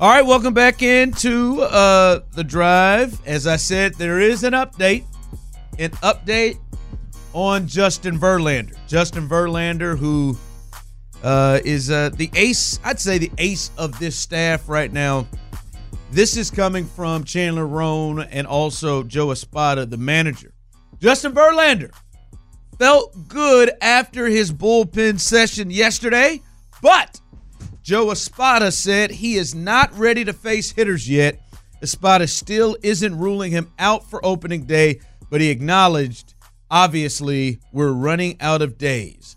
All 0.00 0.08
right, 0.08 0.24
welcome 0.24 0.54
back 0.54 0.80
into 0.80 1.60
uh, 1.60 2.20
the 2.32 2.42
drive. 2.42 3.20
As 3.26 3.46
I 3.46 3.56
said, 3.56 3.92
there 3.96 4.18
is 4.18 4.44
an 4.44 4.54
update. 4.54 5.04
An 5.78 5.90
update 5.90 6.58
on 7.34 7.66
Justin 7.66 8.18
Verlander. 8.18 8.74
Justin 8.88 9.28
Verlander, 9.28 9.98
who 9.98 10.38
uh, 11.22 11.60
is 11.66 11.90
uh, 11.90 12.08
the 12.14 12.30
ace, 12.34 12.80
I'd 12.82 12.98
say 12.98 13.18
the 13.18 13.30
ace 13.36 13.72
of 13.76 13.98
this 13.98 14.16
staff 14.16 14.70
right 14.70 14.90
now. 14.90 15.28
This 16.10 16.34
is 16.38 16.50
coming 16.50 16.86
from 16.86 17.22
Chandler 17.22 17.66
Rome 17.66 18.24
and 18.30 18.46
also 18.46 19.02
Joe 19.02 19.32
Espada, 19.32 19.84
the 19.84 19.98
manager. 19.98 20.54
Justin 20.98 21.32
Verlander 21.32 21.90
felt 22.78 23.28
good 23.28 23.70
after 23.82 24.28
his 24.28 24.50
bullpen 24.50 25.20
session 25.20 25.70
yesterday, 25.70 26.40
but 26.80 27.20
Joe 27.90 28.12
Espada 28.12 28.70
said 28.70 29.10
he 29.10 29.34
is 29.34 29.52
not 29.52 29.92
ready 29.98 30.24
to 30.24 30.32
face 30.32 30.70
hitters 30.70 31.10
yet. 31.10 31.40
Espada 31.82 32.28
still 32.28 32.76
isn't 32.84 33.18
ruling 33.18 33.50
him 33.50 33.72
out 33.80 34.08
for 34.08 34.24
opening 34.24 34.64
day, 34.64 35.00
but 35.28 35.40
he 35.40 35.50
acknowledged, 35.50 36.34
obviously, 36.70 37.58
we're 37.72 37.90
running 37.90 38.36
out 38.40 38.62
of 38.62 38.78
days. 38.78 39.36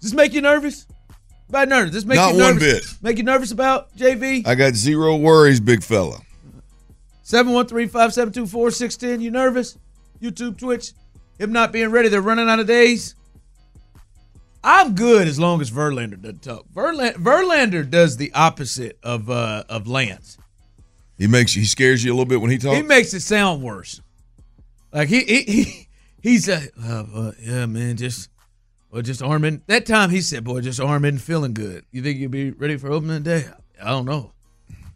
Does 0.00 0.10
this 0.10 0.12
make 0.12 0.32
you 0.32 0.40
nervous? 0.40 0.88
About 1.48 1.68
nervous? 1.68 1.92
Does 1.92 2.02
this 2.02 2.08
make 2.08 2.16
Not 2.16 2.34
you 2.34 2.40
one 2.40 2.58
bit. 2.58 2.84
Make 3.00 3.16
you 3.16 3.22
nervous 3.22 3.52
about 3.52 3.96
JV? 3.96 4.44
I 4.44 4.56
got 4.56 4.74
zero 4.74 5.16
worries, 5.16 5.60
big 5.60 5.84
fella. 5.84 6.18
713-572-4610. 7.26 9.20
You 9.20 9.30
nervous? 9.30 9.78
YouTube, 10.20 10.58
Twitch. 10.58 10.94
Him 11.38 11.52
not 11.52 11.70
being 11.70 11.92
ready. 11.92 12.08
They're 12.08 12.22
running 12.22 12.48
out 12.48 12.58
of 12.58 12.66
days. 12.66 13.14
I'm 14.68 14.94
good 14.94 15.26
as 15.26 15.40
long 15.40 15.60
as 15.62 15.70
Verlander 15.70 16.20
doesn't 16.20 16.42
talk. 16.42 16.66
Verlander, 16.74 17.14
Verlander 17.14 17.88
does 17.90 18.18
the 18.18 18.30
opposite 18.34 18.98
of 19.02 19.30
uh, 19.30 19.64
of 19.68 19.86
Lance. 19.86 20.36
He 21.16 21.26
makes 21.26 21.54
he 21.54 21.64
scares 21.64 22.04
you 22.04 22.12
a 22.12 22.14
little 22.14 22.26
bit 22.26 22.40
when 22.42 22.50
he 22.50 22.58
talks. 22.58 22.76
He 22.76 22.82
makes 22.82 23.14
it 23.14 23.20
sound 23.20 23.62
worse. 23.62 24.02
Like 24.92 25.08
he 25.08 25.20
he, 25.20 25.42
he 25.42 25.88
he's 26.22 26.48
a 26.48 26.68
uh, 26.82 27.04
uh, 27.14 27.32
yeah 27.40 27.64
man 27.66 27.96
just 27.96 28.28
well 28.90 29.00
just 29.02 29.22
Armin. 29.22 29.62
That 29.68 29.86
time 29.86 30.10
he 30.10 30.20
said, 30.20 30.44
"Boy, 30.44 30.60
just 30.60 30.80
Armin 30.80 31.16
feeling 31.18 31.54
good." 31.54 31.84
You 31.90 32.02
think 32.02 32.18
you'll 32.18 32.30
be 32.30 32.50
ready 32.50 32.76
for 32.76 32.90
opening 32.92 33.22
day? 33.22 33.46
I 33.82 33.88
don't 33.88 34.04
know. 34.04 34.32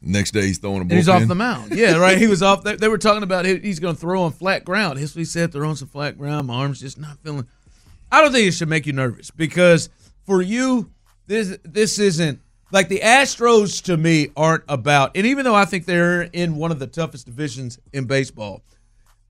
Next 0.03 0.33
day 0.33 0.43
he's 0.43 0.59
throwing 0.59 0.79
a 0.79 0.81
And 0.83 0.91
bullpen. 0.91 0.97
he's 0.97 1.09
off 1.09 1.27
the 1.29 1.35
mound. 1.35 1.73
Yeah, 1.77 1.97
right. 1.97 2.19
He 2.19 2.27
was 2.27 2.43
off. 2.43 2.63
They, 2.65 2.75
they 2.77 2.89
were 2.89 2.99
talking 2.99 3.23
about 3.23 3.45
he- 3.47 3.61
he's 3.61 3.79
going 3.79 3.95
to 3.95 4.01
throw 4.01 4.23
on 4.25 4.33
flat 4.33 4.65
ground. 4.65 4.99
His 4.99 5.15
he 5.15 5.25
said 5.25 5.53
throw 5.53 5.69
on 5.69 5.77
some 5.77 5.87
flat 5.89 6.19
ground. 6.19 6.49
My 6.49 6.55
arm's 6.57 6.81
just 6.81 6.99
not 6.99 7.19
feeling. 7.23 7.47
I 8.13 8.21
don't 8.21 8.31
think 8.31 8.47
it 8.47 8.53
should 8.53 8.69
make 8.69 8.87
you 8.87 8.93
nervous 8.93 9.31
because 9.31 9.89
for 10.27 10.43
you, 10.43 10.91
this 11.27 11.57
this 11.65 11.99
isn't 11.99 12.41
like 12.71 12.89
the 12.89 13.01
Astros 13.01 13.83
to 13.85 13.97
me 13.97 14.29
aren't 14.37 14.65
about. 14.69 15.17
And 15.17 15.27
even 15.27 15.45
though 15.45 15.55
I 15.55 15.65
think 15.65 15.87
they're 15.87 16.23
in 16.23 16.57
one 16.57 16.71
of 16.71 16.79
the 16.79 16.87
toughest 16.87 17.25
divisions 17.25 17.79
in 17.93 18.05
baseball, 18.05 18.63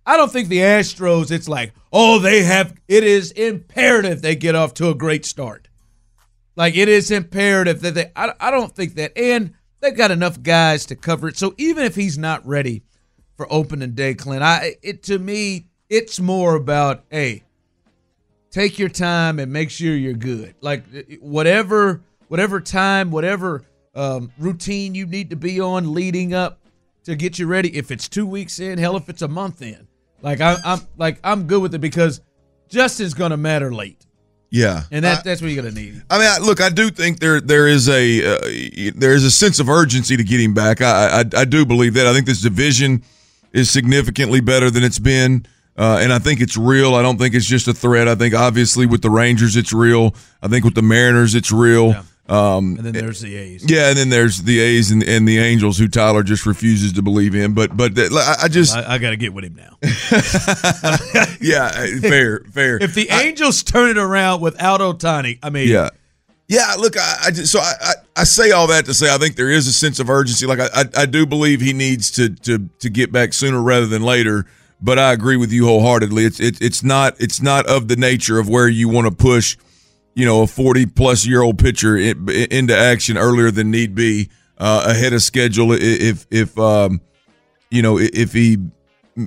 I 0.04 0.16
don't 0.16 0.32
think 0.32 0.48
the 0.48 0.58
Astros. 0.58 1.30
It's 1.30 1.48
like 1.48 1.72
oh 1.92 2.18
they 2.18 2.42
have. 2.42 2.74
It 2.88 3.04
is 3.04 3.30
imperative 3.30 4.20
they 4.20 4.34
get 4.34 4.56
off 4.56 4.74
to 4.74 4.88
a 4.88 4.94
great 4.96 5.24
start. 5.24 5.68
Like 6.56 6.76
it 6.76 6.88
is 6.88 7.12
imperative 7.12 7.82
that 7.82 7.94
they. 7.94 8.10
I, 8.16 8.34
I 8.40 8.50
don't 8.50 8.74
think 8.74 8.96
that, 8.96 9.16
and 9.16 9.54
they've 9.80 9.96
got 9.96 10.10
enough 10.10 10.42
guys 10.42 10.86
to 10.86 10.96
cover 10.96 11.28
it. 11.28 11.38
So 11.38 11.54
even 11.56 11.84
if 11.84 11.94
he's 11.94 12.18
not 12.18 12.44
ready 12.44 12.82
for 13.36 13.46
opening 13.48 13.92
day, 13.92 14.14
Clint, 14.14 14.42
I 14.42 14.74
it 14.82 15.04
to 15.04 15.20
me 15.20 15.68
it's 15.88 16.18
more 16.18 16.56
about 16.56 17.04
hey, 17.10 17.44
take 18.52 18.78
your 18.78 18.88
time 18.88 19.40
and 19.40 19.52
make 19.52 19.70
sure 19.70 19.96
you're 19.96 20.12
good. 20.12 20.54
Like 20.60 20.84
whatever 21.20 22.02
whatever 22.28 22.60
time, 22.60 23.10
whatever 23.10 23.64
um, 23.94 24.32
routine 24.38 24.94
you 24.94 25.06
need 25.06 25.30
to 25.30 25.36
be 25.36 25.60
on 25.60 25.92
leading 25.92 26.32
up 26.32 26.60
to 27.04 27.16
get 27.16 27.38
you 27.38 27.46
ready. 27.46 27.76
If 27.76 27.90
it's 27.90 28.08
two 28.08 28.26
weeks 28.26 28.60
in, 28.60 28.78
hell, 28.78 28.96
if 28.96 29.08
it's 29.08 29.22
a 29.22 29.28
month 29.28 29.60
in, 29.60 29.88
like 30.20 30.40
I, 30.40 30.56
I'm 30.64 30.80
like 30.96 31.18
I'm 31.24 31.46
good 31.46 31.60
with 31.60 31.74
it 31.74 31.80
because 31.80 32.20
Justin's 32.68 33.14
gonna 33.14 33.36
matter 33.36 33.74
late, 33.74 34.06
yeah, 34.50 34.84
and 34.90 35.04
that 35.04 35.24
that's 35.24 35.42
what 35.42 35.50
you're 35.50 35.62
gonna 35.62 35.74
need. 35.74 36.02
I 36.08 36.18
mean, 36.18 36.28
I, 36.28 36.38
look, 36.38 36.60
I 36.60 36.68
do 36.68 36.90
think 36.90 37.20
there 37.20 37.40
there 37.40 37.66
is 37.66 37.88
a 37.88 38.36
uh, 38.36 38.38
there 38.94 39.14
is 39.14 39.24
a 39.24 39.30
sense 39.30 39.58
of 39.58 39.68
urgency 39.68 40.16
to 40.16 40.24
get 40.24 40.40
him 40.40 40.54
back. 40.54 40.80
I, 40.80 41.20
I 41.20 41.24
I 41.36 41.44
do 41.44 41.66
believe 41.66 41.94
that. 41.94 42.06
I 42.06 42.14
think 42.14 42.26
this 42.26 42.40
division 42.40 43.02
is 43.52 43.70
significantly 43.70 44.40
better 44.40 44.70
than 44.70 44.82
it's 44.82 44.98
been, 44.98 45.44
uh, 45.76 45.98
and 46.02 46.12
I 46.12 46.18
think 46.18 46.40
it's 46.40 46.56
real. 46.56 46.94
I 46.94 47.02
don't 47.02 47.18
think 47.18 47.34
it's 47.34 47.46
just 47.46 47.66
a 47.68 47.74
threat. 47.74 48.08
I 48.08 48.14
think 48.14 48.34
obviously 48.34 48.86
with 48.86 49.02
the 49.02 49.10
Rangers 49.10 49.56
it's 49.56 49.72
real. 49.72 50.14
I 50.42 50.48
think 50.48 50.64
with 50.64 50.74
the 50.74 50.82
Mariners 50.82 51.34
it's 51.34 51.50
real. 51.52 51.94
Um, 52.28 52.76
And 52.76 52.86
then 52.86 52.92
there's 52.92 53.20
the 53.20 53.34
A's. 53.36 53.68
yeah, 53.68 53.88
and 53.88 53.98
then 53.98 54.08
there's 54.08 54.42
the 54.42 54.60
A's 54.60 54.92
and, 54.92 55.02
and 55.02 55.26
the 55.26 55.38
Angels, 55.38 55.76
who 55.76 55.88
Tyler 55.88 56.22
just 56.22 56.46
refuses 56.46 56.92
to 56.92 57.02
believe 57.02 57.34
in. 57.34 57.52
But 57.52 57.76
but 57.76 57.94
that- 57.96 58.12
I, 58.12 58.44
I 58.44 58.48
just 58.48 58.74
I, 58.76 58.94
I 58.94 58.98
got 58.98 59.10
to 59.10 59.16
get 59.16 59.34
with 59.34 59.44
him 59.44 59.56
now. 59.56 59.76
yeah, 61.40 61.70
fair 62.00 62.40
fair. 62.52 62.76
If 62.82 62.94
the 62.94 63.08
Angels 63.10 63.62
turn 63.62 63.90
it 63.90 63.98
around 63.98 64.40
without 64.40 64.80
Ohtani, 64.80 65.38
I 65.42 65.50
mean, 65.50 65.68
Yeah. 65.68 65.90
Yeah, 66.48 66.74
look, 66.78 66.98
I, 66.98 67.16
I 67.26 67.30
just, 67.30 67.50
so 67.50 67.60
I, 67.60 67.72
I, 67.80 67.92
I 68.18 68.24
say 68.24 68.50
all 68.50 68.66
that 68.66 68.84
to 68.84 68.92
say 68.92 69.12
I 69.12 69.16
think 69.16 69.36
there 69.36 69.48
is 69.48 69.66
a 69.66 69.72
sense 69.72 69.98
of 70.00 70.10
urgency. 70.10 70.44
Like 70.44 70.58
I, 70.60 70.66
I, 70.74 70.84
I 70.98 71.06
do 71.06 71.24
believe 71.24 71.60
he 71.62 71.72
needs 71.72 72.10
to 72.12 72.28
to 72.30 72.68
to 72.80 72.90
get 72.90 73.10
back 73.10 73.32
sooner 73.32 73.60
rather 73.62 73.86
than 73.86 74.02
later. 74.02 74.44
But 74.82 74.98
I 74.98 75.12
agree 75.12 75.36
with 75.36 75.52
you 75.52 75.66
wholeheartedly. 75.66 76.24
It's 76.24 76.40
it, 76.40 76.60
it's 76.60 76.82
not 76.82 77.14
it's 77.20 77.40
not 77.40 77.66
of 77.66 77.86
the 77.86 77.96
nature 77.96 78.38
of 78.38 78.48
where 78.48 78.68
you 78.68 78.88
want 78.88 79.06
to 79.06 79.12
push, 79.12 79.56
you 80.14 80.26
know, 80.26 80.42
a 80.42 80.46
forty 80.46 80.86
plus 80.86 81.24
year 81.24 81.40
old 81.42 81.58
pitcher 81.58 81.96
in, 81.96 82.28
into 82.28 82.76
action 82.76 83.16
earlier 83.16 83.52
than 83.52 83.70
need 83.70 83.94
be, 83.94 84.28
uh, 84.58 84.84
ahead 84.88 85.12
of 85.12 85.22
schedule. 85.22 85.70
If 85.72 86.26
if 86.30 86.58
um, 86.58 87.00
you 87.70 87.80
know, 87.80 87.98
if 87.98 88.32
he 88.32 88.58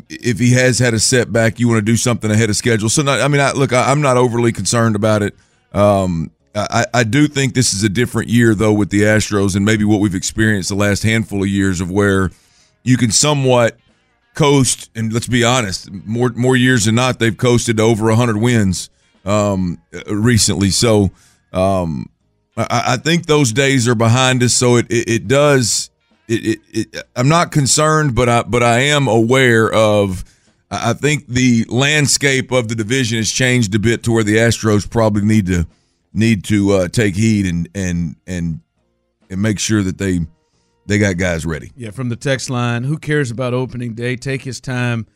if 0.10 0.40
he 0.40 0.52
has 0.54 0.80
had 0.80 0.94
a 0.94 1.00
setback, 1.00 1.60
you 1.60 1.68
want 1.68 1.78
to 1.78 1.86
do 1.86 1.98
something 1.98 2.30
ahead 2.30 2.50
of 2.50 2.56
schedule. 2.56 2.90
So, 2.90 3.02
not, 3.02 3.22
I 3.22 3.28
mean, 3.28 3.42
I, 3.42 3.52
look, 3.52 3.72
I, 3.72 3.92
I'm 3.92 4.02
not 4.02 4.18
overly 4.18 4.52
concerned 4.52 4.96
about 4.96 5.22
it. 5.22 5.36
Um, 5.74 6.32
I, 6.56 6.86
I 6.94 7.04
do 7.04 7.28
think 7.28 7.54
this 7.54 7.74
is 7.74 7.84
a 7.84 7.90
different 7.90 8.30
year, 8.30 8.56
though, 8.56 8.74
with 8.74 8.90
the 8.90 9.02
Astros, 9.02 9.56
and 9.56 9.66
maybe 9.66 9.84
what 9.84 10.00
we've 10.00 10.16
experienced 10.16 10.70
the 10.70 10.76
last 10.76 11.04
handful 11.04 11.44
of 11.44 11.50
years 11.50 11.82
of 11.82 11.92
where 11.92 12.32
you 12.84 12.98
can 12.98 13.12
somewhat 13.12 13.78
coast. 14.36 14.92
And 14.96 15.12
let's 15.12 15.28
be 15.28 15.44
honest, 15.44 15.92
more 15.92 16.30
more 16.30 16.56
years 16.56 16.86
than 16.86 16.96
not, 16.96 17.20
they've 17.20 17.36
coasted 17.36 17.80
over 17.80 18.06
100 18.06 18.38
wins 18.38 18.90
um, 19.26 19.82
recently. 20.08 20.70
So, 20.70 21.12
um, 21.52 22.10
I, 22.58 22.84
I 22.88 22.98
think 22.98 23.26
those 23.26 23.52
days 23.52 23.88
are 23.88 23.96
behind 23.96 24.44
us. 24.44 24.54
So 24.54 24.76
it 24.78 24.88
it, 24.90 25.10
it 25.10 25.28
does. 25.28 25.90
It, 26.28 26.60
it, 26.72 27.04
I'm 27.16 27.28
not 27.28 27.52
concerned, 27.52 28.16
but 28.16 28.30
I 28.30 28.44
but 28.44 28.64
I 28.64 28.80
am 28.80 29.08
aware 29.08 29.72
of. 29.72 30.24
I 30.72 30.92
I 30.92 30.94
think 30.94 31.28
the 31.28 31.66
landscape 31.68 32.52
of 32.52 32.68
the 32.68 32.76
division 32.76 33.18
has 33.18 33.32
changed 33.32 33.74
a 33.76 33.80
bit 33.80 34.04
to 34.04 34.12
where 34.12 34.24
the 34.24 34.38
Astros 34.38 34.90
probably 34.90 35.24
need 35.24 35.48
to 35.48 35.68
need 36.14 36.44
to 36.46 36.72
uh, 36.72 36.88
take 36.88 37.16
heed 37.16 37.46
and 37.46 37.68
and 37.76 38.16
and 38.26 38.62
and 39.30 39.42
make 39.42 39.60
sure 39.60 39.84
that 39.84 39.98
they 39.98 40.22
they 40.86 41.00
got 41.00 41.18
guys 41.18 41.46
ready. 41.46 41.72
Yeah, 41.76 41.92
from 41.92 42.10
the 42.10 42.16
text 42.16 42.50
line, 42.50 42.84
who 42.84 42.98
cares 42.98 43.32
about 43.32 43.54
opening 43.54 43.94
day? 43.94 44.16
Take 44.16 44.44
his 44.44 44.60
time 44.60 45.08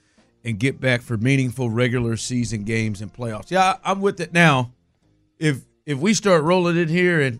and 0.44 0.57
get 0.57 0.80
back 0.80 1.01
for 1.01 1.18
meaningful 1.18 1.69
regular 1.69 2.18
season 2.18 2.63
games 2.63 3.01
and 3.01 3.13
playoffs. 3.13 3.51
Yeah, 3.51 3.75
I'm 3.83 4.01
with 4.01 4.19
it 4.19 4.33
now. 4.33 4.74
If 5.38 5.62
if 5.86 5.98
we 5.98 6.13
start 6.13 6.44
rolling 6.44 6.77
it 6.77 6.89
here 6.89 7.21
and 7.21 7.39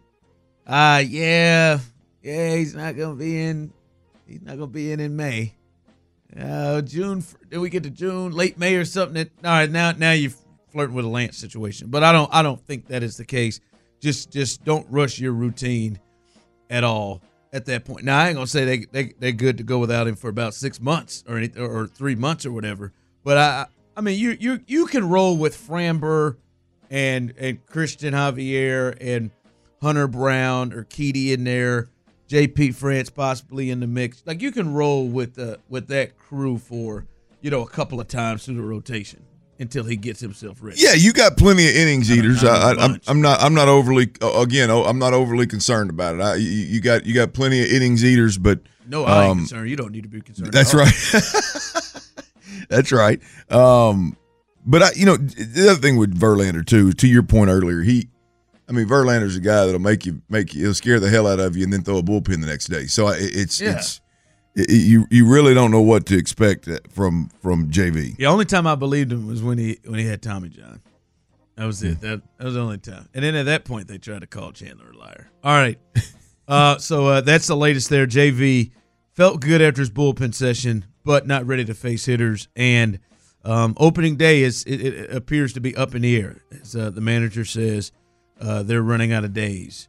uh 0.67 1.03
yeah, 1.05 1.79
Yeah, 2.21 2.55
he's 2.55 2.75
not 2.75 2.95
gonna 2.97 3.15
be 3.15 3.41
in. 3.41 3.73
He's 4.27 4.41
not 4.41 4.55
gonna 4.57 4.67
be 4.67 4.91
in 4.91 4.99
in 4.99 5.15
May. 5.15 5.55
Uh, 6.39 6.81
June. 6.81 7.23
Then 7.49 7.61
we 7.61 7.71
get 7.71 7.83
to 7.83 7.89
June, 7.89 8.31
late 8.31 8.59
May 8.59 8.75
or 8.75 8.85
something. 8.85 9.15
That, 9.15 9.29
all 9.43 9.51
right, 9.51 9.69
now 9.69 9.91
now 9.93 10.11
you're 10.11 10.31
flirting 10.71 10.95
with 10.95 11.05
a 11.05 11.09
Lance 11.09 11.37
situation, 11.37 11.89
but 11.89 12.03
I 12.03 12.11
don't 12.11 12.29
I 12.31 12.43
don't 12.43 12.63
think 12.63 12.87
that 12.87 13.01
is 13.01 13.17
the 13.17 13.25
case. 13.25 13.59
Just 13.99 14.31
just 14.31 14.63
don't 14.63 14.85
rush 14.91 15.19
your 15.19 15.31
routine 15.31 15.99
at 16.69 16.83
all 16.83 17.21
at 17.51 17.66
that 17.66 17.86
point. 17.86 18.06
Now 18.06 18.19
I 18.19 18.28
ain't 18.28 18.36
gonna 18.36 18.48
say 18.48 18.66
they 18.66 18.86
they 18.92 19.13
they're 19.19 19.31
good 19.31 19.57
to 19.57 19.63
go 19.63 19.80
without 19.80 20.07
him 20.07 20.16
for 20.16 20.30
about 20.30 20.54
six 20.54 20.80
months 20.80 21.24
or 21.28 21.44
or 21.57 21.88
three 21.88 22.16
months 22.16 22.46
or 22.46 22.51
whatever. 22.51 22.94
But 23.24 23.38
I 23.38 23.66
I 23.96 24.01
mean 24.01 24.19
you 24.19 24.38
you 24.40 24.62
you 24.68 24.86
can 24.86 25.10
roll 25.10 25.38
with 25.38 25.56
Framber 25.56 26.38
and 26.90 27.34
and 27.38 27.66
Christian 27.66 28.13
Javier 28.13 28.96
and 29.00 29.31
Hunter 29.81 30.07
Brown 30.07 30.72
Urquidy 30.72 31.31
in 31.31 31.44
there, 31.44 31.90
JP 32.28 32.75
France 32.75 33.10
possibly 33.10 33.69
in 33.69 33.80
the 33.80 33.88
mix. 33.88 34.22
Like 34.25 34.42
you 34.42 34.51
can 34.51 34.74
roll 34.74 35.07
with 35.07 35.36
the 35.36 35.60
with 35.69 35.88
that 35.88 36.18
crew 36.18 36.57
for 36.57 37.06
you 37.42 37.50
know 37.50 37.62
a 37.62 37.69
couple 37.69 38.00
of 38.00 38.07
times 38.07 38.46
through 38.46 38.56
the 38.56 38.62
rotation 38.62 39.25
until 39.59 39.83
he 39.83 39.95
gets 39.97 40.19
himself 40.21 40.57
ready. 40.61 40.79
Yeah, 40.79 40.94
you 40.94 41.11
got 41.13 41.35
plenty 41.38 41.67
of 41.67 41.75
innings 41.75 42.09
eaters. 42.09 42.44
I, 42.44 42.71
I, 42.71 42.75
I'm. 42.85 43.01
I'm 43.07 43.21
not. 43.21 43.41
I'm 43.41 43.53
not 43.53 43.67
overly. 43.67 44.09
uh, 44.21 44.39
Again, 44.41 44.71
oh, 44.71 44.83
I'm 44.85 44.97
not 45.00 45.13
overly 45.13 45.45
concerned 45.47 45.89
about 45.89 46.15
it. 46.15 46.21
I, 46.21 46.35
you, 46.35 46.47
you 46.50 46.81
got 46.81 47.06
you 47.06 47.13
got 47.13 47.33
plenty 47.33 47.61
of 47.61 47.67
innings 47.67 48.03
eaters, 48.03 48.38
but 48.38 48.61
No, 48.88 49.03
I 49.06 49.23
ain't 49.23 49.31
Um, 49.31 49.38
concerned. 49.39 49.69
You 49.69 49.75
don't 49.75 49.91
need 49.91 50.03
to 50.03 50.09
be 50.09 50.21
concerned. 50.21 50.51
That's 50.53 50.73
right. 50.73 50.94
That's 52.69 52.91
right. 52.91 53.19
Um, 53.50 54.15
but 54.65 54.83
I, 54.83 54.91
you 54.95 55.06
know, 55.06 55.17
the 55.17 55.69
other 55.71 55.79
thing 55.79 55.97
with 55.97 56.17
Verlander 56.19 56.65
too, 56.65 56.91
to 56.94 57.07
your 57.07 57.23
point 57.23 57.50
earlier, 57.50 57.81
he, 57.81 58.09
I 58.67 58.71
mean, 58.71 58.88
Verlander's 58.88 59.35
a 59.35 59.39
guy 59.39 59.65
that'll 59.65 59.79
make 59.79 60.05
you 60.05 60.21
make 60.29 60.53
you, 60.53 60.65
he'll 60.65 60.73
scare 60.73 61.00
the 61.00 61.09
hell 61.09 61.25
out 61.27 61.39
of 61.39 61.57
you 61.57 61.63
and 61.63 61.73
then 61.73 61.81
throw 61.83 61.97
a 61.97 62.03
bullpen 62.03 62.41
the 62.41 62.47
next 62.47 62.65
day. 62.65 62.85
So 62.85 63.07
it's 63.09 63.59
Yeah. 63.59 63.71
it's 63.77 63.97
it, 63.97 64.01
you 64.67 65.06
you 65.09 65.27
really 65.27 65.53
don't 65.53 65.71
know 65.71 65.81
what 65.81 66.06
to 66.07 66.17
expect 66.17 66.67
from 66.89 67.29
from 67.41 67.69
JV. 67.69 68.15
The 68.17 68.25
only 68.25 68.45
time 68.45 68.67
I 68.67 68.75
believed 68.75 69.11
him 69.11 69.27
was 69.27 69.41
when 69.41 69.57
he 69.57 69.79
when 69.85 70.00
he 70.00 70.06
had 70.06 70.21
Tommy 70.21 70.50
John. 70.50 70.81
That 71.56 71.65
was 71.65 71.83
it. 71.83 72.01
That 72.01 72.21
that 72.38 72.45
was 72.45 72.53
the 72.53 72.61
only 72.61 72.77
time. 72.77 73.09
And 73.13 73.23
then 73.23 73.35
at 73.35 73.45
that 73.45 73.65
point, 73.65 73.88
they 73.88 73.97
tried 73.97 74.21
to 74.21 74.27
call 74.27 74.51
Chandler 74.51 74.91
a 74.91 74.97
liar. 74.97 75.29
All 75.44 75.53
right. 75.53 75.77
uh, 76.47 76.77
so 76.77 77.07
uh, 77.07 77.21
that's 77.21 77.47
the 77.47 77.56
latest 77.56 77.89
there. 77.89 78.07
JV 78.07 78.71
felt 79.11 79.41
good 79.41 79.61
after 79.61 79.81
his 79.81 79.89
bullpen 79.89 80.33
session, 80.33 80.85
but 81.03 81.27
not 81.27 81.45
ready 81.45 81.65
to 81.65 81.73
face 81.73 82.05
hitters. 82.05 82.47
And 82.55 83.00
um, 83.44 83.73
opening 83.77 84.15
day 84.15 84.44
is 84.44 84.63
it, 84.63 84.81
it 84.81 85.12
appears 85.12 85.51
to 85.53 85.59
be 85.59 85.75
up 85.75 85.95
in 85.95 86.03
the 86.03 86.17
air, 86.17 86.44
as 86.62 86.75
uh, 86.75 86.89
the 86.89 87.01
manager 87.01 87.45
says. 87.45 87.91
Uh, 88.39 88.63
they're 88.63 88.81
running 88.81 89.12
out 89.12 89.25
of 89.25 89.33
days 89.33 89.88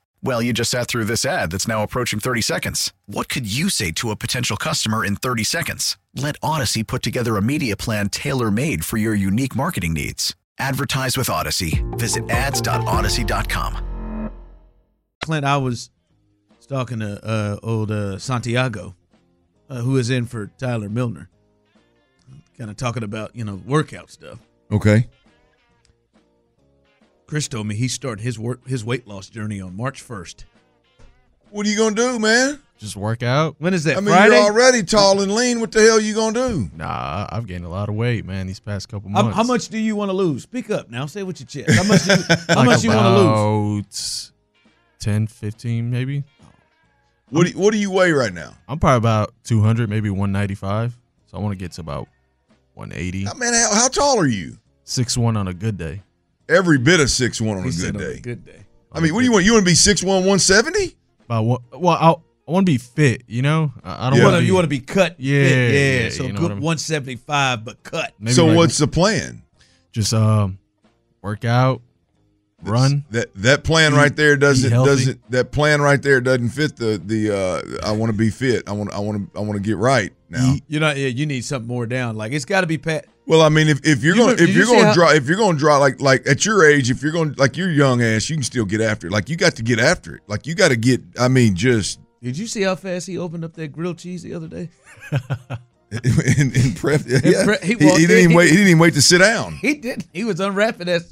Well, 0.23 0.41
you 0.41 0.53
just 0.53 0.69
sat 0.69 0.87
through 0.87 1.05
this 1.05 1.25
ad 1.25 1.51
that's 1.51 1.67
now 1.67 1.81
approaching 1.81 2.19
30 2.19 2.41
seconds. 2.41 2.93
What 3.07 3.27
could 3.27 3.51
you 3.51 3.69
say 3.69 3.91
to 3.93 4.11
a 4.11 4.15
potential 4.15 4.55
customer 4.55 5.03
in 5.03 5.15
30 5.15 5.43
seconds? 5.43 5.97
Let 6.15 6.35
Odyssey 6.43 6.83
put 6.83 7.01
together 7.01 7.37
a 7.37 7.41
media 7.41 7.75
plan 7.75 8.09
tailor 8.09 8.51
made 8.51 8.85
for 8.85 8.97
your 8.97 9.15
unique 9.15 9.55
marketing 9.55 9.93
needs. 9.93 10.35
Advertise 10.59 11.17
with 11.17 11.29
Odyssey. 11.29 11.83
Visit 11.93 12.29
ads.odyssey.com. 12.29 14.29
Clint, 15.23 15.45
I 15.45 15.57
was 15.57 15.89
talking 16.67 16.99
to 16.99 17.25
uh, 17.25 17.57
old 17.63 17.91
uh, 17.91 18.19
Santiago, 18.19 18.95
uh, 19.69 19.81
who 19.81 19.97
is 19.97 20.11
in 20.11 20.25
for 20.25 20.47
Tyler 20.57 20.89
Milner, 20.89 21.29
kind 22.57 22.69
of 22.69 22.77
talking 22.77 23.03
about 23.03 23.35
you 23.35 23.43
know 23.43 23.55
workout 23.65 24.11
stuff. 24.11 24.39
Okay. 24.71 25.07
Chris 27.31 27.47
told 27.47 27.65
me 27.65 27.75
he 27.75 27.87
started 27.87 28.21
his 28.21 28.37
work 28.37 28.67
his 28.67 28.83
weight 28.83 29.07
loss 29.07 29.29
journey 29.29 29.61
on 29.61 29.77
March 29.77 30.01
first. 30.01 30.43
What 31.49 31.65
are 31.65 31.69
you 31.69 31.77
gonna 31.77 31.95
do, 31.95 32.19
man? 32.19 32.59
Just 32.77 32.97
work 32.97 33.23
out. 33.23 33.55
When 33.57 33.73
is 33.73 33.85
that? 33.85 33.95
I 33.95 34.01
mean, 34.01 34.13
Friday? 34.13 34.35
you're 34.35 34.43
already 34.43 34.83
tall 34.83 35.21
and 35.21 35.33
lean. 35.33 35.61
What 35.61 35.71
the 35.71 35.79
hell 35.79 35.95
are 35.95 36.01
you 36.01 36.13
gonna 36.13 36.49
do? 36.49 36.69
Nah, 36.75 37.27
I've 37.31 37.47
gained 37.47 37.63
a 37.63 37.69
lot 37.69 37.87
of 37.87 37.95
weight, 37.95 38.25
man, 38.25 38.47
these 38.47 38.59
past 38.59 38.89
couple 38.89 39.09
months. 39.09 39.33
how 39.33 39.43
much 39.43 39.69
do 39.69 39.77
you 39.77 39.95
want 39.95 40.09
to 40.09 40.13
lose? 40.13 40.43
Speak 40.43 40.69
up 40.71 40.89
now. 40.89 41.05
Say 41.05 41.23
what 41.23 41.39
you 41.39 41.45
chest. 41.45 41.71
How 41.71 41.83
much? 41.83 42.03
Do 42.03 42.15
you, 42.15 42.23
how 42.49 42.55
Like 42.55 42.65
much 42.65 42.83
you 42.83 42.89
want 42.89 43.05
to 43.05 43.21
lose? 43.21 44.33
About 44.97 44.99
10, 44.99 45.27
15 45.27 45.89
maybe. 45.89 46.25
What 47.29 47.45
do 47.45 47.51
you, 47.51 47.57
what 47.57 47.71
do 47.71 47.77
you 47.77 47.91
weigh 47.91 48.11
right 48.11 48.33
now? 48.33 48.55
I'm 48.67 48.77
probably 48.77 48.97
about 48.97 49.33
200, 49.45 49.89
maybe 49.89 50.09
195. 50.09 50.97
So 51.27 51.37
I 51.37 51.39
want 51.39 51.53
to 51.53 51.57
get 51.57 51.71
to 51.71 51.79
about 51.79 52.09
180. 52.73 53.29
I 53.29 53.33
mean, 53.35 53.53
how, 53.53 53.73
how 53.73 53.87
tall 53.87 54.19
are 54.19 54.27
you? 54.27 54.57
Six 54.83 55.17
one 55.17 55.37
on 55.37 55.47
a 55.47 55.53
good 55.53 55.77
day. 55.77 56.01
Every 56.51 56.77
bit 56.77 56.99
of 56.99 57.09
six 57.09 57.39
one 57.39 57.57
on 57.57 57.65
a 57.67 57.71
good 57.71 57.97
day. 57.97 58.19
Good 58.19 58.45
day. 58.45 58.65
I 58.91 58.99
mean, 58.99 59.13
what 59.13 59.21
do 59.21 59.25
you 59.25 59.31
want? 59.31 59.45
You 59.45 59.53
want 59.53 59.65
to 59.65 59.69
be 59.71 59.75
six 59.75 60.03
one, 60.03 60.25
one 60.25 60.39
seventy? 60.39 60.95
About 61.25 61.43
one, 61.43 61.59
well, 61.71 61.97
I, 61.99 62.11
I 62.49 62.51
want 62.51 62.65
to 62.65 62.71
be 62.71 62.77
fit, 62.77 63.23
you 63.27 63.41
know? 63.41 63.71
I, 63.83 64.07
I 64.07 64.09
don't 64.09 64.19
Yeah. 64.19 64.25
Want 64.25 64.33
want 64.33 64.35
to 64.35 64.39
to 64.41 64.45
you 64.47 64.53
want 64.53 64.63
to 64.65 64.69
be 64.69 64.79
cut? 64.79 65.15
Yeah, 65.17 65.43
fit, 65.47 65.73
yeah. 65.73 66.03
yeah, 66.03 66.09
so 66.09 66.23
you 66.23 66.33
know 66.33 66.39
good 66.39 66.51
I'm- 66.51 66.61
175, 66.61 67.63
but 67.63 67.81
cut. 67.83 68.13
maybe 68.19 68.33
So 68.33 68.47
like 68.47 68.57
what's 68.57 68.77
the 68.77 68.87
plan? 68.87 69.43
just 69.93 70.13
um 70.13 70.57
work 71.21 71.45
out, 71.45 71.81
run. 72.63 73.05
That 73.11 73.33
that 73.35 73.63
plan 73.63 73.93
right 73.93 74.13
there 74.15 74.35
doesn't 74.35 74.71
healthy. 74.71 74.89
doesn't 74.89 75.31
that 75.31 75.51
plan 75.51 75.81
right 75.81 76.01
there 76.01 76.19
doesn't 76.19 76.49
fit 76.49 76.75
the 76.75 77.01
the 77.03 77.31
uh 77.83 77.87
I 77.87 77.91
want 77.93 78.11
to 78.11 78.17
be 78.17 78.29
fit. 78.29 78.63
I 78.67 78.73
want 78.73 78.91
I 78.93 78.99
want 78.99 79.33
to 79.33 79.39
I 79.39 79.41
want 79.41 79.53
to 79.53 79.59
get 79.61 79.77
right 79.77 80.11
now. 80.29 80.55
You 80.67 80.79
know, 80.81 80.91
yeah, 80.91 81.07
you 81.07 81.25
need 81.25 81.45
something 81.45 81.67
more 81.67 81.85
down. 81.85 82.17
Like 82.17 82.33
it's 82.33 82.45
got 82.45 82.61
to 82.61 82.67
be 82.67 82.77
pat. 82.77 83.05
Well, 83.31 83.41
I 83.43 83.47
mean, 83.47 83.69
if, 83.69 83.79
if 83.85 84.03
you're 84.03 84.13
You 84.15 84.21
gonna 84.23 84.33
if 84.33 84.41
you 84.41 84.47
you're 84.47 84.65
see 84.65 84.73
gonna 84.75 84.87
how- 84.87 84.93
draw 84.93 85.11
if 85.13 85.25
you're 85.25 85.37
gonna 85.37 85.57
draw 85.57 85.77
like 85.77 86.01
like 86.01 86.27
at 86.27 86.43
your 86.43 86.65
age, 86.69 86.91
if 86.91 87.01
you're 87.01 87.13
gonna 87.13 87.33
like 87.37 87.55
your 87.55 87.71
young 87.71 88.01
ass, 88.01 88.29
you 88.29 88.35
can 88.35 88.43
still 88.43 88.65
get 88.65 88.81
after 88.81 89.07
it. 89.07 89.11
Like 89.13 89.29
you 89.29 89.37
got 89.37 89.55
to 89.55 89.63
get 89.63 89.79
after 89.79 90.15
it. 90.15 90.21
Like 90.27 90.45
you 90.45 90.53
got 90.53 90.67
to 90.67 90.75
get. 90.75 91.01
I 91.17 91.29
mean, 91.29 91.55
just 91.55 92.01
Did 92.21 92.37
you 92.37 92.45
see 92.45 92.61
how 92.63 92.75
fast 92.75 93.07
he 93.07 93.17
opened 93.17 93.45
up 93.45 93.53
that 93.53 93.69
grilled 93.69 93.99
cheese 93.99 94.21
the 94.21 94.33
other 94.33 94.49
day? 94.49 94.69
in, 95.91 96.53
in 96.55 96.73
prep. 96.73 97.01
Yeah. 97.05 97.45
pre- 97.45 97.57
he 97.61 97.75
he, 97.75 97.89
he 97.89 98.07
didn't 98.07 98.11
in, 98.11 98.17
even 98.17 98.29
he- 98.31 98.35
wait. 98.35 98.49
He 98.49 98.55
didn't 98.57 98.67
even 98.67 98.79
wait 98.79 98.95
to 98.95 99.01
sit 99.01 99.19
down. 99.19 99.53
He 99.61 99.75
did. 99.75 100.03
He 100.11 100.25
was 100.25 100.41
unwrapping 100.41 100.87
that 100.87 101.03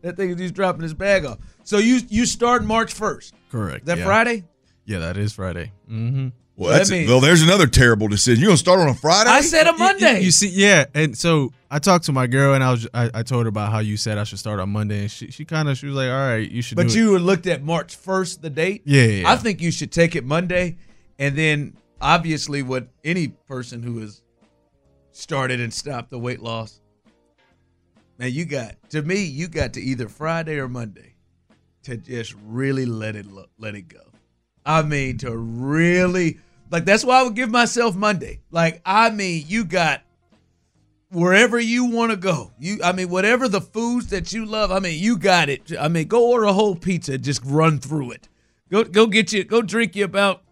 that 0.00 0.16
thing. 0.16 0.30
and 0.30 0.40
He's 0.40 0.52
dropping 0.52 0.80
his 0.82 0.94
bag 0.94 1.26
off. 1.26 1.38
So 1.64 1.76
you 1.76 2.00
you 2.08 2.24
start 2.24 2.64
March 2.64 2.94
first. 2.94 3.34
Correct. 3.50 3.84
That 3.84 3.98
yeah. 3.98 4.04
Friday. 4.04 4.44
Yeah, 4.86 5.00
that 5.00 5.18
is 5.18 5.34
Friday. 5.34 5.72
Mm-hmm. 5.90 6.28
Well, 6.56 6.70
that's 6.70 6.90
means- 6.90 7.08
well. 7.08 7.20
There's 7.20 7.42
another 7.42 7.66
terrible 7.66 8.08
decision. 8.08 8.40
You 8.40 8.46
gonna 8.48 8.56
start 8.56 8.80
on 8.80 8.88
a 8.88 8.94
Friday? 8.94 9.28
I 9.28 9.42
said 9.42 9.66
a 9.66 9.76
Monday. 9.76 10.20
You, 10.20 10.30
see, 10.30 10.48
yeah, 10.48 10.86
and 10.94 11.16
so 11.16 11.52
I 11.70 11.78
talked 11.78 12.06
to 12.06 12.12
my 12.12 12.26
girl, 12.26 12.54
and 12.54 12.64
I 12.64 12.70
was 12.70 12.88
I, 12.94 13.10
I 13.12 13.22
told 13.22 13.44
her 13.44 13.48
about 13.48 13.70
how 13.72 13.80
you 13.80 13.98
said 13.98 14.16
I 14.16 14.24
should 14.24 14.38
start 14.38 14.58
on 14.58 14.70
Monday, 14.70 15.00
and 15.02 15.10
she 15.10 15.30
she 15.30 15.44
kind 15.44 15.68
of 15.68 15.76
she 15.76 15.86
was 15.86 15.94
like, 15.96 16.08
all 16.08 16.14
right, 16.16 16.50
you 16.50 16.62
should. 16.62 16.76
but 16.76 16.88
do 16.88 16.92
it." 16.92 16.94
you 16.94 17.18
looked 17.18 17.46
at 17.46 17.62
March 17.62 17.94
first, 17.96 18.40
the 18.40 18.48
date. 18.48 18.82
Yeah, 18.86 19.02
yeah, 19.02 19.20
yeah. 19.20 19.30
I 19.32 19.36
think 19.36 19.60
you 19.60 19.70
should 19.70 19.92
take 19.92 20.16
it 20.16 20.24
Monday, 20.24 20.78
and 21.18 21.36
then 21.36 21.76
obviously, 22.00 22.62
what 22.62 22.88
any 23.04 23.28
person 23.28 23.82
who 23.82 23.98
has 23.98 24.22
started 25.12 25.60
and 25.60 25.72
stopped 25.74 26.08
the 26.10 26.18
weight 26.18 26.40
loss, 26.40 26.80
Now 28.18 28.26
you 28.26 28.46
got 28.46 28.76
to 28.90 29.02
me, 29.02 29.24
you 29.24 29.48
got 29.48 29.74
to 29.74 29.80
either 29.82 30.08
Friday 30.08 30.58
or 30.58 30.68
Monday 30.68 31.16
to 31.82 31.98
just 31.98 32.34
really 32.46 32.86
let 32.86 33.14
it 33.14 33.26
lo- 33.26 33.46
let 33.58 33.74
it 33.74 33.88
go. 33.88 34.00
I 34.64 34.82
mean, 34.82 35.18
to 35.18 35.36
really 35.36 36.38
like 36.70 36.84
that's 36.84 37.04
why 37.04 37.20
I 37.20 37.22
would 37.22 37.34
give 37.34 37.50
myself 37.50 37.94
Monday. 37.96 38.40
Like, 38.50 38.80
I 38.84 39.10
mean, 39.10 39.44
you 39.46 39.64
got 39.64 40.02
wherever 41.10 41.58
you 41.58 41.86
want 41.86 42.10
to 42.10 42.16
go. 42.16 42.52
You, 42.58 42.78
I 42.82 42.92
mean, 42.92 43.08
whatever 43.08 43.48
the 43.48 43.60
foods 43.60 44.08
that 44.08 44.32
you 44.32 44.44
love. 44.44 44.70
I 44.70 44.80
mean, 44.80 45.02
you 45.02 45.16
got 45.18 45.48
it. 45.48 45.72
I 45.78 45.88
mean, 45.88 46.08
go 46.08 46.30
order 46.30 46.44
a 46.46 46.52
whole 46.52 46.76
pizza. 46.76 47.18
Just 47.18 47.42
run 47.44 47.78
through 47.78 48.12
it. 48.12 48.28
Go, 48.70 48.84
go 48.84 49.06
get 49.06 49.32
you. 49.32 49.44
Go 49.44 49.62
drink 49.62 49.94
you 49.94 50.04
about 50.04 50.42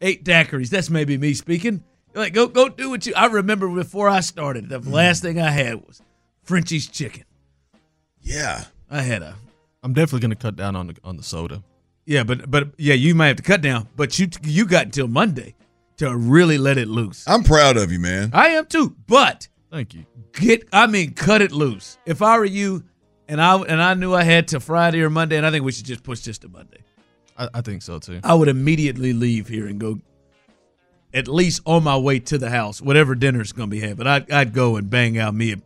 eight 0.00 0.24
daiquiris. 0.24 0.68
That's 0.68 0.90
maybe 0.90 1.16
me 1.16 1.34
speaking. 1.34 1.82
Like, 2.14 2.32
go, 2.32 2.46
go 2.46 2.68
do 2.68 2.90
what 2.90 3.06
you. 3.06 3.14
I 3.16 3.26
remember 3.26 3.68
before 3.68 4.08
I 4.08 4.20
started, 4.20 4.68
the 4.68 4.80
mm-hmm. 4.80 4.92
last 4.92 5.22
thing 5.22 5.40
I 5.40 5.50
had 5.50 5.86
was 5.86 6.02
Frenchy's 6.44 6.86
chicken. 6.86 7.24
Yeah. 8.20 8.64
I 8.90 9.00
had 9.02 9.22
a 9.22 9.34
I'm 9.82 9.92
definitely 9.92 10.20
gonna 10.20 10.36
cut 10.36 10.56
down 10.56 10.76
on 10.76 10.86
the 10.86 10.96
on 11.04 11.16
the 11.16 11.22
soda. 11.22 11.62
Yeah, 12.06 12.24
but 12.24 12.50
but 12.50 12.68
yeah, 12.78 12.94
you 12.94 13.14
might 13.14 13.28
have 13.28 13.36
to 13.36 13.42
cut 13.42 13.60
down. 13.62 13.88
But 13.96 14.18
you 14.18 14.28
you 14.42 14.66
got 14.66 14.86
until 14.86 15.08
Monday 15.08 15.54
to 15.98 16.14
really 16.16 16.58
let 16.58 16.78
it 16.78 16.88
loose. 16.88 17.24
I'm 17.26 17.44
proud 17.44 17.76
of 17.76 17.92
you, 17.92 18.00
man. 18.00 18.30
I 18.32 18.48
am 18.48 18.66
too. 18.66 18.96
But 19.06 19.48
Thank 19.70 19.94
you. 19.94 20.04
get 20.32 20.68
I 20.72 20.86
mean 20.86 21.14
cut 21.14 21.42
it 21.42 21.52
loose. 21.52 21.98
If 22.06 22.22
I 22.22 22.38
were 22.38 22.44
you 22.44 22.84
and 23.28 23.40
I 23.40 23.56
and 23.56 23.82
I 23.82 23.94
knew 23.94 24.14
I 24.14 24.22
had 24.22 24.48
to 24.48 24.60
Friday 24.60 25.00
or 25.02 25.10
Monday, 25.10 25.36
and 25.36 25.46
I 25.46 25.50
think 25.50 25.64
we 25.64 25.72
should 25.72 25.86
just 25.86 26.02
push 26.02 26.20
this 26.20 26.38
to 26.38 26.48
Monday. 26.48 26.78
I, 27.36 27.48
I 27.54 27.60
think 27.60 27.82
so 27.82 27.98
too. 27.98 28.20
I 28.22 28.34
would 28.34 28.48
immediately 28.48 29.12
leave 29.12 29.48
here 29.48 29.66
and 29.66 29.80
go 29.80 30.00
at 31.12 31.28
least 31.28 31.62
on 31.64 31.84
my 31.84 31.96
way 31.96 32.18
to 32.18 32.38
the 32.38 32.50
house, 32.50 32.82
whatever 32.82 33.14
dinner's 33.14 33.52
gonna 33.52 33.68
be 33.68 33.80
had. 33.80 33.96
But 33.96 34.06
I'd, 34.06 34.30
I'd 34.30 34.52
go 34.52 34.76
and 34.76 34.90
bang 34.90 35.16
out 35.18 35.34
me 35.34 35.52
a, 35.52 35.56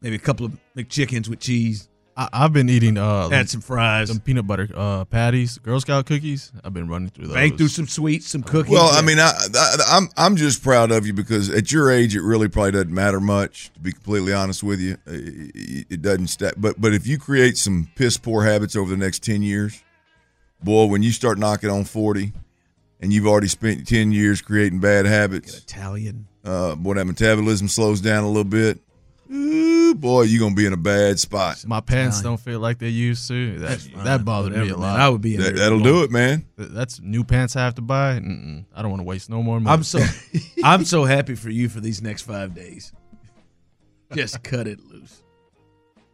maybe 0.00 0.16
a 0.16 0.18
couple 0.18 0.46
of 0.46 0.52
McChickens 0.76 1.28
with 1.28 1.40
cheese, 1.40 1.88
I, 2.16 2.28
I've 2.32 2.52
been 2.52 2.68
eating 2.68 2.96
uh 2.96 3.28
add 3.32 3.48
some 3.50 3.60
fries, 3.60 4.08
some 4.08 4.20
peanut 4.20 4.46
butter 4.46 4.68
uh 4.74 5.04
patties, 5.04 5.58
Girl 5.58 5.80
Scout 5.80 6.06
cookies. 6.06 6.52
I've 6.62 6.72
been 6.72 6.88
running 6.88 7.08
through 7.10 7.26
those. 7.26 7.34
bang 7.34 7.56
through 7.56 7.68
some 7.68 7.86
sweets, 7.88 8.28
some 8.28 8.42
cookies. 8.42 8.72
Well, 8.72 8.88
I 8.92 9.02
mean, 9.02 9.18
I, 9.18 9.32
I, 9.54 9.76
I'm 9.88 10.08
I'm 10.16 10.36
just 10.36 10.62
proud 10.62 10.90
of 10.92 11.06
you 11.06 11.12
because 11.12 11.50
at 11.50 11.72
your 11.72 11.90
age, 11.90 12.14
it 12.14 12.22
really 12.22 12.48
probably 12.48 12.72
doesn't 12.72 12.94
matter 12.94 13.20
much. 13.20 13.72
To 13.74 13.80
be 13.80 13.92
completely 13.92 14.32
honest 14.32 14.62
with 14.62 14.80
you, 14.80 14.96
it, 15.06 15.86
it 15.90 16.02
doesn't 16.02 16.28
stack. 16.28 16.54
But 16.56 16.80
but 16.80 16.92
if 16.94 17.06
you 17.06 17.18
create 17.18 17.56
some 17.56 17.88
piss 17.96 18.16
poor 18.16 18.44
habits 18.44 18.76
over 18.76 18.90
the 18.90 18.96
next 18.96 19.24
ten 19.24 19.42
years, 19.42 19.82
boy, 20.62 20.86
when 20.86 21.02
you 21.02 21.10
start 21.10 21.38
knocking 21.38 21.70
on 21.70 21.82
forty, 21.84 22.32
and 23.00 23.12
you've 23.12 23.26
already 23.26 23.48
spent 23.48 23.88
ten 23.88 24.12
years 24.12 24.40
creating 24.40 24.78
bad 24.78 25.04
habits, 25.04 25.58
Italian. 25.58 26.26
uh, 26.44 26.76
boy, 26.76 26.94
that 26.94 27.06
metabolism 27.06 27.66
slows 27.66 28.00
down 28.00 28.22
a 28.22 28.28
little 28.28 28.44
bit. 28.44 28.78
Ooh, 29.84 29.94
boy, 29.94 30.22
you're 30.22 30.40
gonna 30.40 30.54
be 30.54 30.66
in 30.66 30.72
a 30.72 30.76
bad 30.78 31.18
spot. 31.18 31.64
My 31.66 31.80
pants 31.80 32.20
don't 32.22 32.38
fit 32.38 32.58
like 32.58 32.78
they 32.78 32.88
used 32.88 33.28
to. 33.28 33.58
That 33.58 33.86
that 34.04 34.24
bothered 34.24 34.52
me 34.52 34.58
Whatever, 34.60 34.74
a 34.76 34.80
man. 34.80 34.90
lot. 34.90 35.00
I 35.00 35.08
would 35.08 35.20
be 35.20 35.34
in 35.34 35.40
That, 35.40 35.54
there 35.54 35.64
that'll 35.64 35.80
do 35.80 36.02
it, 36.02 36.10
man. 36.10 36.46
That's 36.56 37.00
new 37.00 37.24
pants 37.24 37.56
I 37.56 37.64
have 37.64 37.74
to 37.76 37.82
buy. 37.82 38.18
Mm-mm. 38.18 38.64
I 38.74 38.82
don't 38.82 38.90
want 38.90 39.00
to 39.00 39.04
waste 39.04 39.30
no 39.30 39.42
more 39.42 39.60
money. 39.60 39.74
I'm 39.74 39.82
so 39.82 40.00
I'm 40.64 40.84
so 40.84 41.04
happy 41.04 41.34
for 41.34 41.50
you 41.50 41.68
for 41.68 41.80
these 41.80 42.02
next 42.02 42.22
five 42.22 42.54
days. 42.54 42.92
Just 44.12 44.42
cut 44.42 44.66
it 44.66 44.80
loose. 44.80 45.22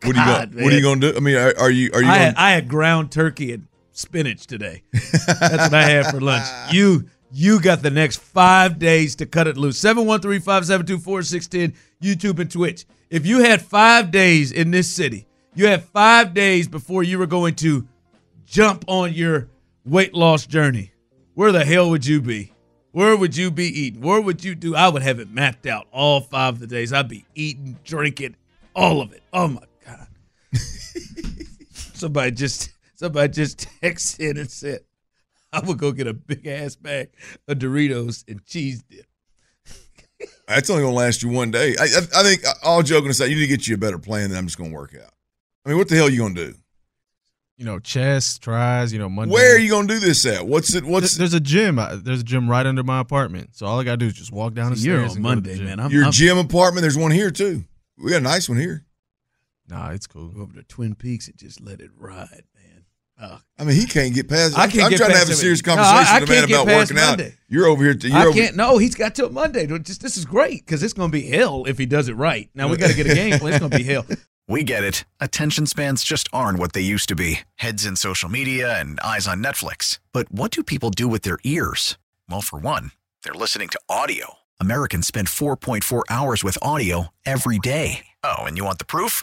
What 0.02 0.16
are 0.16 0.20
you 0.20 0.26
God, 0.26 0.52
going? 0.52 0.64
What 0.64 0.72
are 0.72 0.76
you 0.76 0.82
going 0.82 1.00
to 1.00 1.12
do? 1.12 1.16
I 1.16 1.20
mean, 1.20 1.36
are, 1.36 1.54
are 1.58 1.70
you 1.70 1.90
are 1.92 2.02
you 2.02 2.08
I 2.08 2.12
gonna, 2.12 2.24
had, 2.24 2.34
I 2.36 2.50
had 2.52 2.68
ground 2.68 3.12
turkey 3.12 3.52
and 3.52 3.66
spinach 3.92 4.46
today. 4.46 4.82
That's 4.92 5.28
what 5.70 5.74
I 5.74 5.82
had 5.82 6.06
for 6.06 6.20
lunch. 6.20 6.46
You 6.72 7.04
you 7.32 7.60
got 7.60 7.82
the 7.82 7.90
next 7.90 8.18
five 8.20 8.78
days 8.78 9.16
to 9.16 9.26
cut 9.26 9.46
it 9.46 9.56
loose. 9.56 9.80
713-572-4610, 9.80 11.74
YouTube 12.02 12.38
and 12.38 12.50
Twitch. 12.50 12.86
If 13.08 13.26
you 13.26 13.42
had 13.42 13.62
five 13.62 14.10
days 14.10 14.52
in 14.52 14.70
this 14.70 14.90
city, 14.90 15.26
you 15.54 15.66
had 15.66 15.82
five 15.84 16.34
days 16.34 16.68
before 16.68 17.02
you 17.02 17.18
were 17.18 17.26
going 17.26 17.54
to 17.56 17.86
jump 18.46 18.84
on 18.86 19.12
your 19.12 19.48
weight 19.84 20.14
loss 20.14 20.46
journey. 20.46 20.92
Where 21.34 21.52
the 21.52 21.64
hell 21.64 21.90
would 21.90 22.06
you 22.06 22.20
be? 22.20 22.52
Where 22.92 23.16
would 23.16 23.36
you 23.36 23.50
be 23.50 23.66
eating? 23.66 24.00
Where 24.00 24.20
would 24.20 24.44
you 24.44 24.54
do? 24.54 24.74
I 24.74 24.88
would 24.88 25.02
have 25.02 25.20
it 25.20 25.30
mapped 25.30 25.66
out 25.66 25.86
all 25.92 26.20
five 26.20 26.54
of 26.54 26.60
the 26.60 26.66
days. 26.66 26.92
I'd 26.92 27.08
be 27.08 27.24
eating, 27.34 27.78
drinking, 27.84 28.36
all 28.74 29.00
of 29.00 29.12
it. 29.12 29.22
Oh 29.32 29.48
my 29.48 29.62
God. 29.86 30.08
somebody 31.72 32.32
just 32.32 32.72
somebody 32.96 33.32
just 33.32 33.68
texted 33.82 34.30
in 34.30 34.38
and 34.38 34.50
said, 34.50 34.80
I 35.52 35.60
would 35.60 35.78
go 35.78 35.92
get 35.92 36.06
a 36.06 36.14
big 36.14 36.46
ass 36.46 36.76
bag 36.76 37.10
of 37.48 37.58
Doritos 37.58 38.24
and 38.28 38.44
cheese 38.44 38.82
dip. 38.88 39.06
That's 40.48 40.70
only 40.70 40.82
gonna 40.82 40.94
last 40.94 41.22
you 41.22 41.28
one 41.30 41.50
day. 41.50 41.74
I, 41.80 41.84
I, 41.84 42.20
I 42.20 42.22
think 42.22 42.42
all 42.62 42.82
joking 42.82 43.10
aside, 43.10 43.26
you 43.26 43.36
need 43.36 43.42
to 43.42 43.46
get 43.48 43.66
you 43.66 43.74
a 43.74 43.78
better 43.78 43.98
plan 43.98 44.30
than 44.30 44.38
I'm 44.38 44.46
just 44.46 44.58
gonna 44.58 44.70
work 44.74 44.94
out. 44.94 45.12
I 45.64 45.68
mean, 45.70 45.78
what 45.78 45.88
the 45.88 45.96
hell 45.96 46.06
are 46.06 46.10
you 46.10 46.18
gonna 46.20 46.34
do? 46.34 46.54
you 47.56 47.66
know, 47.66 47.78
chess 47.78 48.38
tries. 48.38 48.90
You 48.90 48.98
know, 48.98 49.10
Monday. 49.10 49.34
Where 49.34 49.54
are 49.54 49.58
you 49.58 49.70
gonna 49.70 49.86
do 49.86 49.98
this 49.98 50.24
at? 50.24 50.46
What's 50.46 50.74
it? 50.74 50.82
What's 50.82 51.16
There's 51.18 51.34
a 51.34 51.40
gym. 51.40 51.78
I- 51.78 51.96
There's 51.96 52.20
a 52.20 52.24
gym 52.24 52.48
right 52.48 52.64
under 52.64 52.82
my 52.82 53.00
apartment. 53.00 53.50
So 53.52 53.66
all 53.66 53.78
I 53.78 53.84
gotta 53.84 53.98
do 53.98 54.06
is 54.06 54.14
just 54.14 54.32
walk 54.32 54.54
down 54.54 54.72
the 54.72 54.78
You're 54.78 54.96
stairs. 55.06 55.10
on 55.12 55.16
and 55.18 55.24
go 55.24 55.34
to 55.34 55.40
the 55.42 55.48
Monday, 55.50 55.56
gym. 55.56 55.64
man. 55.66 55.80
I'm, 55.80 55.90
your 55.90 56.04
I'm 56.06 56.12
gym 56.12 56.38
apartment? 56.38 56.80
There's 56.82 56.96
one 56.96 57.10
here 57.10 57.30
too. 57.30 57.64
We 57.98 58.12
got 58.12 58.18
a 58.18 58.20
nice 58.20 58.48
one 58.48 58.58
here. 58.58 58.86
Nah, 59.68 59.90
it's 59.90 60.06
cool. 60.06 60.28
go 60.30 60.40
over 60.40 60.54
to 60.54 60.62
Twin 60.62 60.94
Peaks 60.94 61.28
and 61.28 61.36
just 61.36 61.60
let 61.60 61.80
it 61.80 61.90
ride, 61.98 62.44
man. 62.56 62.59
Oh, 63.22 63.38
I 63.58 63.64
mean, 63.64 63.76
he 63.76 63.84
can't 63.86 64.14
get 64.14 64.28
past. 64.28 64.56
I 64.58 64.62
I'm, 64.64 64.70
can't 64.70 64.84
I'm 64.84 64.90
get 64.90 64.96
trying 64.98 65.10
to 65.10 65.18
have 65.18 65.28
a 65.28 65.32
it. 65.32 65.36
serious 65.36 65.64
No, 65.66 65.74
I- 65.74 65.76
conversation 65.76 66.16
I 66.16 66.20
with 66.20 66.28
a 66.30 66.32
man 66.32 66.44
about 66.44 66.66
past 66.66 66.90
working 66.90 67.02
out. 67.02 67.08
Monday. 67.18 67.34
You're 67.48 67.66
over 67.66 67.84
here. 67.84 67.94
To, 67.94 68.08
You're 68.08 68.16
I 68.16 68.26
over, 68.26 68.32
can't. 68.32 68.56
No, 68.56 68.78
he's 68.78 68.94
got 68.94 69.14
till 69.14 69.28
Monday. 69.30 69.66
Just 69.66 70.00
this 70.00 70.16
is 70.16 70.24
great 70.24 70.64
because 70.64 70.82
it's 70.82 70.94
going 70.94 71.10
to 71.10 71.12
be 71.12 71.26
hell 71.28 71.64
if 71.66 71.76
he 71.76 71.84
does 71.86 72.08
it 72.08 72.14
right. 72.14 72.48
Now 72.54 72.68
we 72.68 72.76
got 72.78 72.88
to 72.90 72.96
get 72.96 73.06
a 73.10 73.14
game 73.14 73.38
plan. 73.38 73.52
It's 73.52 73.60
going 73.60 73.70
to 73.72 73.76
be 73.78 73.84
hell. 73.84 74.06
We 74.48 74.64
get 74.64 74.82
it. 74.82 75.04
Attention 75.20 75.66
spans 75.66 76.02
just 76.02 76.28
aren't 76.32 76.58
what 76.58 76.72
they 76.72 76.80
used 76.80 77.08
to 77.10 77.14
be 77.14 77.40
heads 77.56 77.84
in 77.86 77.94
social 77.94 78.28
media 78.28 78.80
and 78.80 78.98
eyes 78.98 79.28
on 79.28 79.40
Netflix. 79.44 80.00
But 80.12 80.32
what 80.32 80.50
do 80.50 80.64
people 80.64 80.90
do 80.90 81.06
with 81.06 81.22
their 81.22 81.38
ears? 81.44 81.98
Well, 82.28 82.40
for 82.40 82.58
one, 82.58 82.90
they're 83.22 83.32
listening 83.32 83.68
to 83.68 83.80
audio. 83.88 84.38
Americans 84.58 85.06
spend 85.06 85.28
4.4 85.28 86.02
hours 86.10 86.42
with 86.42 86.58
audio 86.62 87.14
every 87.24 87.60
day. 87.60 88.06
Oh, 88.24 88.38
and 88.40 88.58
you 88.58 88.64
want 88.64 88.78
the 88.80 88.84
proof? 88.84 89.22